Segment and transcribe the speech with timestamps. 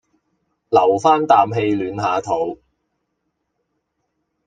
[0.69, 2.57] 留返啖氣暖下肚